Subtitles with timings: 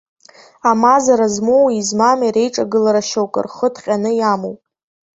[0.69, 4.59] Амазара змоуи измами реиҿагылара шьоук рхы ҭҟьаны иамоуп!